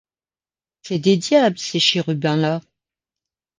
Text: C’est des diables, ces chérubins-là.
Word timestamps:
C’est 0.81 0.97
des 0.97 1.17
diables, 1.17 1.59
ces 1.59 1.79
chérubins-là. 1.79 2.61